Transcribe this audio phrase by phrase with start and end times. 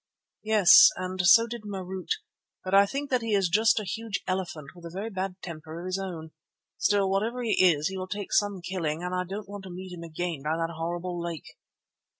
[0.41, 2.09] "Yes, and so did Marût;
[2.63, 5.79] but I think that he is just a huge elephant with a very bad temper
[5.79, 6.31] of his own.
[6.79, 9.93] Still, whatever he is, he will take some killing, and I don't want to meet
[9.93, 11.55] him again by that horrible lake."